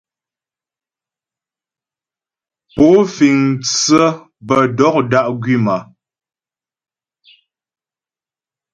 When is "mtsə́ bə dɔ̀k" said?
3.57-4.95